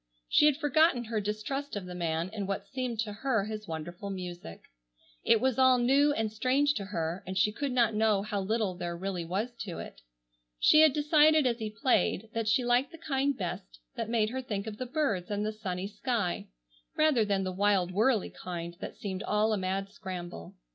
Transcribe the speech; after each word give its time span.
She 0.27 0.47
had 0.47 0.57
forgotten 0.57 1.03
her 1.03 1.21
distrust 1.21 1.75
of 1.75 1.85
the 1.85 1.93
man 1.93 2.29
in 2.33 2.47
what 2.47 2.65
seemed 2.65 2.99
to 3.01 3.13
her 3.13 3.43
his 3.45 3.67
wonderful 3.67 4.09
music. 4.09 4.63
It 5.23 5.39
was 5.39 5.59
all 5.59 5.77
new 5.77 6.11
and 6.13 6.31
strange 6.31 6.73
to 6.73 6.85
her, 6.85 7.23
and 7.27 7.37
she 7.37 7.51
could 7.51 7.71
not 7.71 7.93
know 7.93 8.23
how 8.23 8.41
little 8.41 8.73
there 8.73 8.97
really 8.97 9.23
was 9.23 9.51
to 9.59 9.77
it. 9.77 10.01
She 10.59 10.81
had 10.81 10.91
decided 10.91 11.45
as 11.45 11.59
he 11.59 11.69
played 11.69 12.29
that 12.33 12.47
she 12.47 12.65
liked 12.65 12.91
the 12.91 12.97
kind 12.97 13.37
best 13.37 13.77
that 13.95 14.09
made 14.09 14.31
her 14.31 14.41
think 14.41 14.65
of 14.65 14.79
the 14.79 14.87
birds 14.87 15.29
and 15.29 15.45
the 15.45 15.53
sunny 15.53 15.85
sky, 15.85 16.47
rather 16.97 17.23
than 17.23 17.43
the 17.43 17.51
wild 17.51 17.91
whirlly 17.91 18.31
kind 18.31 18.75
that 18.79 18.97
seemed 18.97 19.21
all 19.21 19.53
a 19.53 19.57
mad 19.59 19.91
scramble. 19.91 20.55